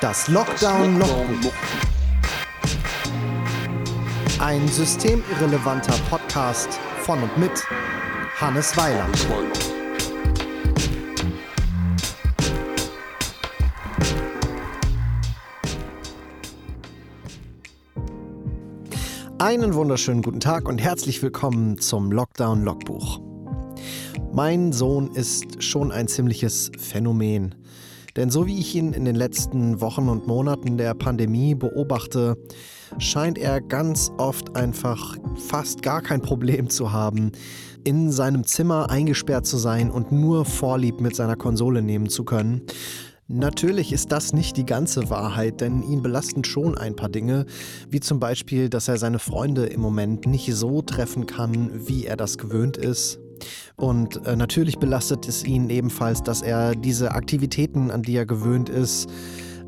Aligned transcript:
Das 0.00 0.28
Lockdown 0.28 0.98
Logbuch. 0.98 1.52
Ein 4.38 4.66
systemirrelevanter 4.66 5.92
Podcast 6.08 6.80
von 7.02 7.22
und 7.22 7.36
mit 7.36 7.50
Hannes 8.36 8.74
Weiland. 8.78 9.14
Einen 19.38 19.74
wunderschönen 19.74 20.22
guten 20.22 20.40
Tag 20.40 20.66
und 20.66 20.80
herzlich 20.80 21.22
willkommen 21.22 21.78
zum 21.78 22.10
Lockdown 22.10 22.64
Logbuch. 22.64 23.20
Mein 24.32 24.72
Sohn 24.72 25.14
ist 25.14 25.62
schon 25.62 25.92
ein 25.92 26.08
ziemliches 26.08 26.72
Phänomen. 26.78 27.54
Denn 28.20 28.28
so 28.28 28.46
wie 28.46 28.58
ich 28.58 28.74
ihn 28.74 28.92
in 28.92 29.06
den 29.06 29.16
letzten 29.16 29.80
Wochen 29.80 30.10
und 30.10 30.26
Monaten 30.26 30.76
der 30.76 30.92
Pandemie 30.92 31.54
beobachte, 31.54 32.36
scheint 32.98 33.38
er 33.38 33.62
ganz 33.62 34.12
oft 34.18 34.56
einfach 34.56 35.16
fast 35.48 35.80
gar 35.80 36.02
kein 36.02 36.20
Problem 36.20 36.68
zu 36.68 36.92
haben, 36.92 37.32
in 37.82 38.12
seinem 38.12 38.44
Zimmer 38.44 38.90
eingesperrt 38.90 39.46
zu 39.46 39.56
sein 39.56 39.90
und 39.90 40.12
nur 40.12 40.44
Vorlieb 40.44 41.00
mit 41.00 41.16
seiner 41.16 41.36
Konsole 41.36 41.80
nehmen 41.80 42.10
zu 42.10 42.24
können. 42.24 42.60
Natürlich 43.26 43.90
ist 43.90 44.12
das 44.12 44.34
nicht 44.34 44.58
die 44.58 44.66
ganze 44.66 45.08
Wahrheit, 45.08 45.62
denn 45.62 45.82
ihn 45.82 46.02
belasten 46.02 46.44
schon 46.44 46.76
ein 46.76 46.96
paar 46.96 47.08
Dinge, 47.08 47.46
wie 47.88 48.00
zum 48.00 48.20
Beispiel, 48.20 48.68
dass 48.68 48.88
er 48.88 48.98
seine 48.98 49.18
Freunde 49.18 49.64
im 49.64 49.80
Moment 49.80 50.26
nicht 50.26 50.54
so 50.54 50.82
treffen 50.82 51.24
kann, 51.24 51.88
wie 51.88 52.04
er 52.04 52.18
das 52.18 52.36
gewöhnt 52.36 52.76
ist. 52.76 53.18
Und 53.76 54.26
äh, 54.26 54.36
natürlich 54.36 54.78
belastet 54.78 55.28
es 55.28 55.44
ihn 55.44 55.70
ebenfalls, 55.70 56.22
dass 56.22 56.42
er 56.42 56.74
diese 56.74 57.12
Aktivitäten, 57.12 57.90
an 57.90 58.02
die 58.02 58.16
er 58.16 58.26
gewöhnt 58.26 58.68
ist, 58.68 59.08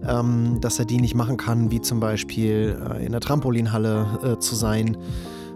ähm, 0.07 0.59
dass 0.61 0.79
er 0.79 0.85
die 0.85 1.01
nicht 1.01 1.15
machen 1.15 1.37
kann, 1.37 1.71
wie 1.71 1.81
zum 1.81 2.01
Beispiel 2.01 2.79
äh, 2.91 3.05
in 3.05 3.13
der 3.13 3.21
Trampolinhalle 3.21 4.07
äh, 4.25 4.39
zu 4.39 4.55
sein, 4.55 4.97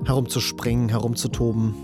herumzuspringen, 0.05 0.89
herumzutoben. 0.89 1.75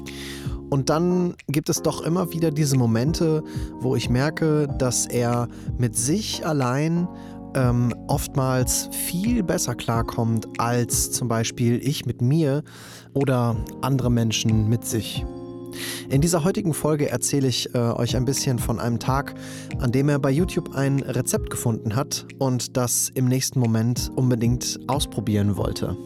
Und 0.70 0.88
dann 0.88 1.34
gibt 1.48 1.68
es 1.68 1.82
doch 1.82 2.00
immer 2.00 2.32
wieder 2.32 2.50
diese 2.50 2.78
Momente, 2.78 3.42
wo 3.80 3.94
ich 3.94 4.08
merke, 4.08 4.68
dass 4.78 5.06
er 5.06 5.48
mit 5.76 5.96
sich 5.96 6.46
allein 6.46 7.08
ähm, 7.54 7.94
oftmals 8.06 8.88
viel 8.90 9.42
besser 9.42 9.74
klarkommt 9.74 10.48
als 10.58 11.10
zum 11.10 11.28
Beispiel 11.28 11.78
ich 11.86 12.06
mit 12.06 12.22
mir 12.22 12.62
oder 13.12 13.56
andere 13.82 14.10
Menschen 14.10 14.68
mit 14.68 14.86
sich. 14.86 15.26
In 16.08 16.20
dieser 16.20 16.44
heutigen 16.44 16.74
Folge 16.74 17.08
erzähle 17.08 17.48
ich 17.48 17.74
äh, 17.74 17.78
euch 17.78 18.16
ein 18.16 18.24
bisschen 18.24 18.58
von 18.58 18.78
einem 18.78 18.98
Tag, 18.98 19.34
an 19.78 19.92
dem 19.92 20.08
er 20.08 20.18
bei 20.18 20.30
YouTube 20.30 20.74
ein 20.74 21.00
Rezept 21.00 21.50
gefunden 21.50 21.96
hat 21.96 22.26
und 22.38 22.76
das 22.76 23.10
im 23.14 23.26
nächsten 23.26 23.60
Moment 23.60 24.10
unbedingt 24.16 24.78
ausprobieren 24.86 25.56
wollte. 25.56 25.96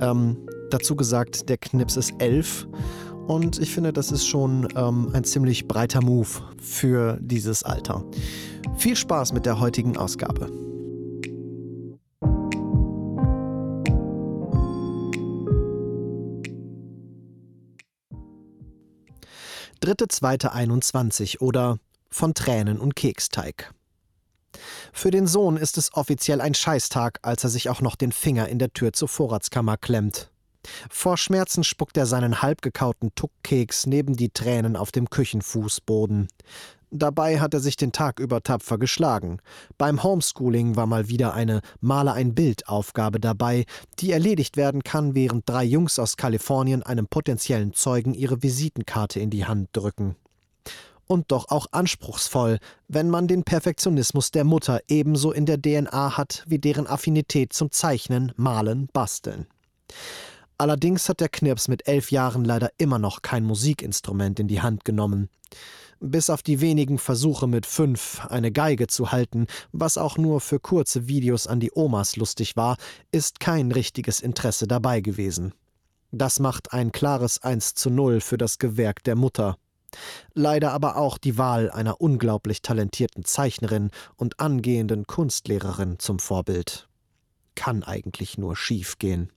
Ähm, 0.00 0.36
dazu 0.70 0.96
gesagt, 0.96 1.48
der 1.48 1.58
Knips 1.58 1.96
ist 1.96 2.12
elf 2.18 2.66
und 3.26 3.58
ich 3.58 3.72
finde, 3.72 3.92
das 3.92 4.10
ist 4.10 4.26
schon 4.26 4.68
ähm, 4.76 5.10
ein 5.12 5.24
ziemlich 5.24 5.68
breiter 5.68 6.02
Move 6.02 6.28
für 6.60 7.18
dieses 7.20 7.62
Alter. 7.62 8.04
Viel 8.76 8.96
Spaß 8.96 9.32
mit 9.32 9.46
der 9.46 9.60
heutigen 9.60 9.96
Ausgabe. 9.96 10.69
Dritte, 19.80 20.08
zweite 20.08 20.52
21 20.52 21.40
oder 21.40 21.78
von 22.10 22.34
Tränen 22.34 22.78
und 22.78 22.96
Keksteig. 22.96 23.72
Für 24.92 25.10
den 25.10 25.26
Sohn 25.26 25.56
ist 25.56 25.78
es 25.78 25.94
offiziell 25.94 26.42
ein 26.42 26.52
Scheißtag, 26.52 27.18
als 27.22 27.44
er 27.44 27.50
sich 27.50 27.70
auch 27.70 27.80
noch 27.80 27.96
den 27.96 28.12
Finger 28.12 28.46
in 28.48 28.58
der 28.58 28.74
Tür 28.74 28.92
zur 28.92 29.08
Vorratskammer 29.08 29.78
klemmt. 29.78 30.30
Vor 30.90 31.16
Schmerzen 31.16 31.64
spuckt 31.64 31.96
er 31.96 32.04
seinen 32.04 32.42
halbgekauten 32.42 33.14
Tuckkeks 33.14 33.86
neben 33.86 34.16
die 34.16 34.28
Tränen 34.28 34.76
auf 34.76 34.92
dem 34.92 35.08
Küchenfußboden. 35.08 36.28
Dabei 36.92 37.38
hat 37.38 37.54
er 37.54 37.60
sich 37.60 37.76
den 37.76 37.92
Tag 37.92 38.18
über 38.18 38.42
tapfer 38.42 38.76
geschlagen. 38.76 39.38
Beim 39.78 40.02
Homeschooling 40.02 40.74
war 40.74 40.86
mal 40.86 41.08
wieder 41.08 41.34
eine 41.34 41.60
Male 41.80 42.12
ein 42.12 42.34
Bild 42.34 42.68
Aufgabe 42.68 43.20
dabei, 43.20 43.64
die 44.00 44.10
erledigt 44.10 44.56
werden 44.56 44.82
kann, 44.82 45.14
während 45.14 45.48
drei 45.48 45.62
Jungs 45.62 46.00
aus 46.00 46.16
Kalifornien 46.16 46.82
einem 46.82 47.06
potenziellen 47.06 47.74
Zeugen 47.74 48.12
ihre 48.12 48.42
Visitenkarte 48.42 49.20
in 49.20 49.30
die 49.30 49.44
Hand 49.44 49.68
drücken. 49.72 50.16
Und 51.06 51.30
doch 51.30 51.48
auch 51.50 51.66
anspruchsvoll, 51.70 52.58
wenn 52.88 53.08
man 53.08 53.28
den 53.28 53.44
Perfektionismus 53.44 54.32
der 54.32 54.44
Mutter 54.44 54.80
ebenso 54.88 55.30
in 55.30 55.46
der 55.46 55.62
DNA 55.62 56.16
hat 56.16 56.44
wie 56.48 56.58
deren 56.58 56.88
Affinität 56.88 57.52
zum 57.52 57.70
Zeichnen, 57.70 58.32
Malen, 58.36 58.88
Basteln. 58.92 59.46
Allerdings 60.58 61.08
hat 61.08 61.20
der 61.20 61.28
Knirps 61.28 61.68
mit 61.68 61.86
elf 61.88 62.10
Jahren 62.10 62.44
leider 62.44 62.70
immer 62.78 62.98
noch 62.98 63.22
kein 63.22 63.44
Musikinstrument 63.44 64.40
in 64.40 64.48
die 64.48 64.60
Hand 64.60 64.84
genommen 64.84 65.30
bis 66.00 66.30
auf 66.30 66.42
die 66.42 66.60
wenigen 66.60 66.98
Versuche 66.98 67.46
mit 67.46 67.66
fünf 67.66 68.24
eine 68.28 68.50
Geige 68.50 68.86
zu 68.86 69.12
halten, 69.12 69.46
was 69.72 69.98
auch 69.98 70.18
nur 70.18 70.40
für 70.40 70.58
kurze 70.58 71.06
Videos 71.06 71.46
an 71.46 71.60
die 71.60 71.70
Omas 71.74 72.16
lustig 72.16 72.56
war, 72.56 72.76
ist 73.12 73.38
kein 73.38 73.70
richtiges 73.70 74.20
Interesse 74.20 74.66
dabei 74.66 75.00
gewesen. 75.00 75.54
Das 76.10 76.40
macht 76.40 76.72
ein 76.72 76.90
klares 76.90 77.42
1 77.42 77.74
zu 77.74 77.90
0 77.90 78.20
für 78.20 78.36
das 78.36 78.58
Gewerk 78.58 79.04
der 79.04 79.14
Mutter. 79.14 79.56
Leider 80.34 80.72
aber 80.72 80.96
auch 80.96 81.18
die 81.18 81.36
Wahl 81.38 81.70
einer 81.70 82.00
unglaublich 82.00 82.62
talentierten 82.62 83.24
Zeichnerin 83.24 83.90
und 84.16 84.40
angehenden 84.40 85.06
Kunstlehrerin 85.06 85.98
zum 85.98 86.18
Vorbild. 86.18 86.88
Kann 87.54 87.82
eigentlich 87.82 88.38
nur 88.38 88.56
schief 88.56 88.98
gehen. 88.98 89.32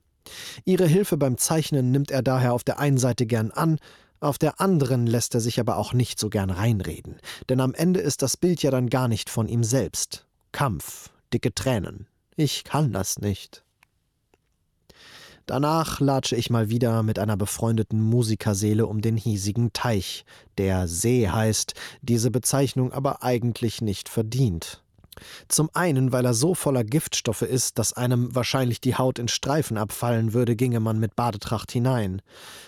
Ihre 0.63 0.88
Hilfe 0.88 1.18
beim 1.18 1.38
Zeichnen 1.38 1.91
nimmt 1.91 2.09
er 2.09 2.24
daher 2.24 2.53
auf 2.53 2.63
der 2.63 2.80
einen 2.80 2.97
Seite 2.97 3.25
gern 3.25 3.51
an, 3.51 3.80
auf 4.24 4.38
der 4.38 4.60
anderen 4.60 5.06
lässt 5.06 5.36
er 5.36 5.42
sich 5.42 5.60
aber 5.60 5.78
auch 5.78 5.94
nicht 5.94 6.20
so 6.20 6.30
gern 6.30 6.50
reinreden, 6.50 7.18
denn 7.50 7.60
am 7.60 7.74
Ende 7.74 8.00
ist 8.00 8.22
das 8.22 8.38
Bild 8.38 8.64
ja 8.64 8.72
dann 8.72 8.90
gar 8.90 9.08
nicht 9.08 9.30
von 9.30 9.48
ihm 9.48 9.64
selbst. 9.64 10.26
Kampf, 10.52 11.10
dicke 11.34 11.54
Tränen. 11.54 12.08
Ich 12.36 12.64
kann 12.64 12.92
das 12.92 13.20
nicht. 13.20 13.64
Danach 15.46 16.00
latsche 16.00 16.38
ich 16.38 16.50
mal 16.50 16.70
wieder 16.70 17.04
mit 17.04 17.20
einer 17.20 17.36
befreundeten 17.36 18.02
Musikerseele 18.02 18.88
um 18.88 19.02
den 19.02 19.18
hiesigen 19.18 19.74
Teich, 19.74 20.24
der 20.58 20.88
See 20.88 21.28
heißt, 21.28 21.74
diese 22.02 22.32
Bezeichnung 22.32 22.94
aber 22.94 23.24
eigentlich 23.24 23.82
nicht 23.82 24.08
verdient. 24.08 24.82
Zum 25.47 25.69
einen, 25.74 26.12
weil 26.12 26.25
er 26.25 26.34
so 26.34 26.56
voller 26.56 26.84
Giftstoffe 26.84 27.41
ist, 27.41 27.79
dass 27.79 27.94
einem 27.94 28.34
wahrscheinlich 28.35 28.81
die 28.81 28.96
Haut 28.96 29.19
in 29.19 29.28
Streifen 29.28 29.78
abfallen 29.78 30.34
würde, 30.34 30.56
ginge 30.56 30.79
man 30.79 31.00
mit 31.00 31.16
Badetracht 31.16 31.72
hinein. 31.72 32.22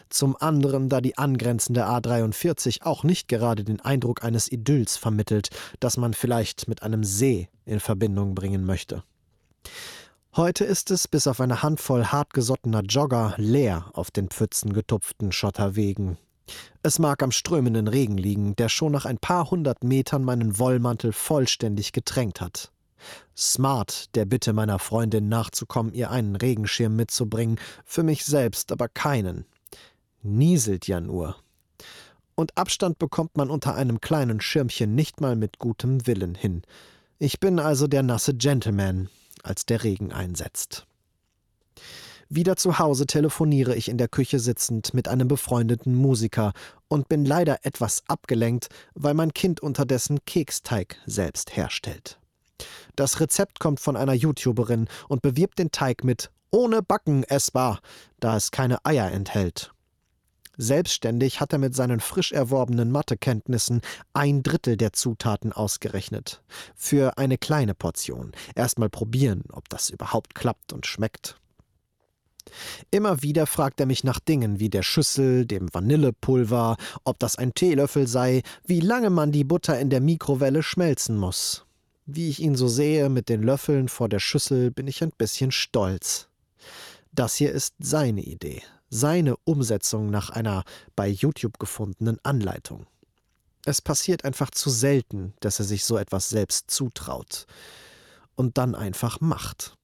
Zum 0.09 0.35
anderen, 0.35 0.89
da 0.89 1.01
die 1.01 1.17
angrenzende 1.17 1.85
A43 1.87 2.83
auch 2.83 3.03
nicht 3.03 3.27
gerade 3.27 3.63
den 3.63 3.81
Eindruck 3.81 4.23
eines 4.23 4.51
Idylls 4.51 4.97
vermittelt, 4.97 5.49
das 5.79 5.97
man 5.97 6.13
vielleicht 6.13 6.67
mit 6.67 6.83
einem 6.83 7.03
See 7.03 7.49
in 7.65 7.79
Verbindung 7.79 8.35
bringen 8.35 8.65
möchte. 8.65 9.03
Heute 10.35 10.65
ist 10.65 10.91
es, 10.91 11.07
bis 11.07 11.27
auf 11.27 11.39
eine 11.39 11.63
Handvoll 11.63 12.07
hartgesottener 12.07 12.81
Jogger, 12.81 13.35
leer 13.37 13.89
auf 13.93 14.11
den 14.11 14.27
pfützengetupften 14.27 15.31
Schotterwegen. 15.31 16.17
Es 16.83 16.99
mag 16.99 17.23
am 17.23 17.31
strömenden 17.31 17.87
Regen 17.87 18.17
liegen, 18.17 18.55
der 18.55 18.69
schon 18.69 18.91
nach 18.91 19.05
ein 19.05 19.17
paar 19.17 19.49
hundert 19.49 19.83
Metern 19.83 20.23
meinen 20.23 20.59
Wollmantel 20.59 21.13
vollständig 21.13 21.91
getränkt 21.91 22.41
hat. 22.41 22.71
Smart, 23.35 24.15
der 24.15 24.25
Bitte 24.25 24.53
meiner 24.53 24.79
Freundin 24.79 25.29
nachzukommen, 25.29 25.93
ihr 25.93 26.11
einen 26.11 26.35
Regenschirm 26.35 26.95
mitzubringen, 26.95 27.59
für 27.85 28.03
mich 28.03 28.25
selbst 28.25 28.71
aber 28.71 28.87
keinen. 28.87 29.45
Nieselt 30.21 30.87
ja 30.87 31.01
nur. 31.01 31.35
Und 32.35 32.57
Abstand 32.57 32.99
bekommt 32.99 33.37
man 33.37 33.49
unter 33.49 33.75
einem 33.75 34.01
kleinen 34.01 34.41
Schirmchen 34.41 34.95
nicht 34.95 35.21
mal 35.21 35.35
mit 35.35 35.59
gutem 35.59 36.05
Willen 36.05 36.35
hin. 36.35 36.63
Ich 37.17 37.39
bin 37.39 37.59
also 37.59 37.87
der 37.87 38.03
nasse 38.03 38.33
Gentleman, 38.33 39.09
als 39.43 39.65
der 39.65 39.83
Regen 39.83 40.11
einsetzt. 40.11 40.85
Wieder 42.29 42.55
zu 42.55 42.79
Hause 42.79 43.05
telefoniere 43.05 43.75
ich 43.75 43.87
in 43.87 43.99
der 43.99 44.07
Küche 44.07 44.39
sitzend 44.39 44.93
mit 44.93 45.07
einem 45.07 45.27
befreundeten 45.27 45.93
Musiker 45.93 46.53
und 46.87 47.07
bin 47.07 47.23
leider 47.23 47.59
etwas 47.63 48.03
abgelenkt, 48.07 48.69
weil 48.95 49.13
mein 49.13 49.33
Kind 49.33 49.61
unterdessen 49.61 50.19
Keksteig 50.25 50.97
selbst 51.05 51.55
herstellt. 51.55 52.19
Das 52.95 53.19
Rezept 53.19 53.59
kommt 53.59 53.79
von 53.79 53.95
einer 53.95 54.13
YouTuberin 54.13 54.87
und 55.07 55.21
bewirbt 55.21 55.59
den 55.59 55.71
Teig 55.71 56.03
mit 56.03 56.31
ohne 56.49 56.81
Backen 56.81 57.23
essbar, 57.23 57.79
da 58.19 58.37
es 58.37 58.49
keine 58.49 58.83
Eier 58.85 59.11
enthält. 59.11 59.71
Selbstständig 60.57 61.41
hat 61.41 61.51
er 61.51 61.59
mit 61.59 61.75
seinen 61.75 61.99
frisch 61.99 62.31
erworbenen 62.31 62.89
Mathekenntnissen 62.89 63.81
ein 64.13 64.41
Drittel 64.41 64.77
der 64.77 64.93
Zutaten 64.93 65.51
ausgerechnet. 65.51 66.41
Für 66.75 67.17
eine 67.17 67.37
kleine 67.37 67.75
Portion. 67.75 68.31
Erstmal 68.55 68.89
probieren, 68.89 69.43
ob 69.51 69.67
das 69.69 69.89
überhaupt 69.89 70.33
klappt 70.33 70.71
und 70.71 70.85
schmeckt. 70.85 71.35
Immer 72.91 73.21
wieder 73.21 73.47
fragt 73.47 73.79
er 73.79 73.85
mich 73.85 74.03
nach 74.03 74.19
Dingen 74.19 74.59
wie 74.59 74.69
der 74.69 74.83
Schüssel, 74.83 75.45
dem 75.45 75.73
Vanillepulver, 75.73 76.77
ob 77.03 77.19
das 77.19 77.37
ein 77.37 77.53
Teelöffel 77.53 78.07
sei, 78.07 78.41
wie 78.65 78.79
lange 78.79 79.09
man 79.09 79.31
die 79.31 79.43
Butter 79.43 79.79
in 79.79 79.89
der 79.89 80.01
Mikrowelle 80.01 80.63
schmelzen 80.63 81.17
muss. 81.17 81.65
Wie 82.05 82.29
ich 82.29 82.39
ihn 82.39 82.55
so 82.55 82.67
sehe 82.67 83.09
mit 83.09 83.29
den 83.29 83.41
Löffeln 83.41 83.87
vor 83.87 84.09
der 84.09 84.19
Schüssel, 84.19 84.71
bin 84.71 84.87
ich 84.87 85.03
ein 85.03 85.11
bisschen 85.17 85.51
stolz. 85.51 86.27
Das 87.11 87.35
hier 87.35 87.51
ist 87.51 87.73
seine 87.79 88.21
Idee, 88.21 88.61
seine 88.89 89.37
Umsetzung 89.37 90.09
nach 90.11 90.29
einer 90.29 90.63
bei 90.95 91.07
YouTube 91.07 91.59
gefundenen 91.59 92.19
Anleitung. 92.23 92.85
Es 93.65 93.81
passiert 93.81 94.23
einfach 94.23 94.51
zu 94.51 94.69
selten, 94.69 95.33
dass 95.39 95.59
er 95.59 95.65
sich 95.65 95.85
so 95.85 95.97
etwas 95.97 96.29
selbst 96.29 96.69
zutraut 96.69 97.47
und 98.35 98.59
dann 98.59 98.75
einfach 98.75 99.21
macht. 99.21 99.75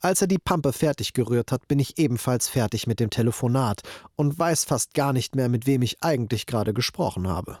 Als 0.00 0.20
er 0.20 0.26
die 0.26 0.38
Pampe 0.38 0.72
fertig 0.72 1.12
gerührt 1.12 1.52
hat, 1.52 1.68
bin 1.68 1.78
ich 1.78 1.98
ebenfalls 1.98 2.48
fertig 2.48 2.86
mit 2.86 3.00
dem 3.00 3.10
Telefonat 3.10 3.82
und 4.16 4.38
weiß 4.38 4.64
fast 4.64 4.94
gar 4.94 5.12
nicht 5.12 5.36
mehr, 5.36 5.48
mit 5.48 5.66
wem 5.66 5.82
ich 5.82 6.02
eigentlich 6.02 6.46
gerade 6.46 6.72
gesprochen 6.72 7.28
habe. 7.28 7.58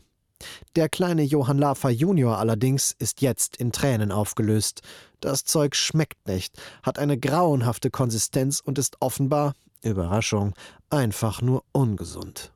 Der 0.76 0.88
kleine 0.88 1.22
Johann 1.22 1.58
Lafer 1.58 1.90
Junior 1.90 2.38
allerdings 2.38 2.94
ist 2.98 3.20
jetzt 3.20 3.56
in 3.56 3.72
Tränen 3.72 4.10
aufgelöst. 4.12 4.82
Das 5.20 5.44
Zeug 5.44 5.76
schmeckt 5.76 6.26
nicht, 6.26 6.60
hat 6.82 6.98
eine 6.98 7.18
grauenhafte 7.18 7.90
Konsistenz 7.90 8.60
und 8.60 8.78
ist 8.78 8.96
offenbar, 9.00 9.54
Überraschung, 9.82 10.54
einfach 10.90 11.42
nur 11.42 11.64
ungesund. 11.72 12.52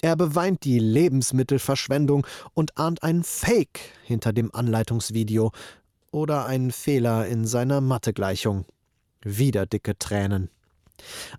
Er 0.00 0.14
beweint 0.14 0.64
die 0.64 0.78
Lebensmittelverschwendung 0.78 2.26
und 2.54 2.78
ahnt 2.78 3.02
einen 3.02 3.24
Fake 3.24 3.80
hinter 4.04 4.32
dem 4.32 4.54
Anleitungsvideo 4.54 5.50
oder 6.12 6.46
einen 6.46 6.70
Fehler 6.70 7.26
in 7.26 7.46
seiner 7.46 7.80
Mathegleichung. 7.80 8.64
Wieder 9.22 9.66
dicke 9.66 9.98
Tränen. 9.98 10.50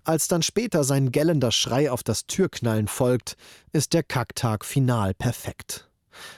Als 0.04 0.28
dann 0.28 0.42
später 0.42 0.84
sein 0.84 1.12
gellender 1.12 1.52
Schrei 1.52 1.90
auf 1.90 2.02
das 2.02 2.26
Türknallen 2.26 2.88
folgt, 2.88 3.36
ist 3.72 3.92
der 3.92 4.02
Kacktag 4.02 4.64
final 4.64 5.14
perfekt. 5.14 5.90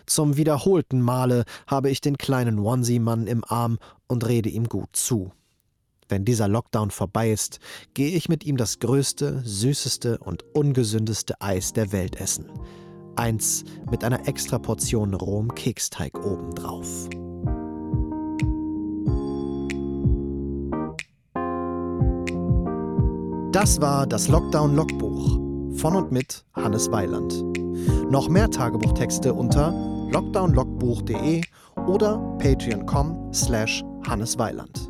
Zum 0.07 0.37
wiederholten 0.37 1.01
Male 1.01 1.45
habe 1.67 1.91
ich 1.91 2.01
den 2.01 2.19
kleinen 2.19 2.59
Onesie-Mann 2.59 3.27
im 3.27 3.45
Arm 3.45 3.79
und 4.07 4.27
rede 4.27 4.49
ihm 4.49 4.69
gut 4.69 4.91
zu. 4.93 5.33
Wenn 6.09 6.25
dieser 6.25 6.47
Lockdown 6.47 6.91
vorbei 6.91 7.33
ist, 7.33 7.59
gehe 7.95 8.15
ich 8.15 8.29
mit 8.29 8.45
ihm 8.45 8.57
das 8.57 8.81
größte, 8.81 9.41
süßeste 9.45 10.19
und 10.19 10.45
ungesündeste 10.55 11.41
Eis 11.41 11.73
der 11.73 11.91
Welt 11.93 12.17
essen. 12.17 12.51
Eins 13.17 13.65
mit 13.91 14.05
einer 14.05 14.29
extra 14.29 14.59
Portion 14.59 15.15
rohem 15.15 15.55
Keksteig 15.55 16.19
obendrauf. 16.19 17.09
Das 23.53 23.83
war 23.83 24.07
das 24.07 24.29
Lockdown-Logbuch 24.29 25.39
von 25.79 25.95
und 25.95 26.11
mit 26.11 26.43
Hannes 26.55 26.91
Weiland. 26.91 27.45
Noch 28.11 28.31
mehr 28.31 28.51
Tagebuchtexte 28.51 29.35
unter 29.35 29.73
lockdownlogbuch.de 30.11 31.43
oder 31.87 32.17
patreon.com 32.39 33.31
slash 33.35 33.85
hannesweiland. 34.07 34.82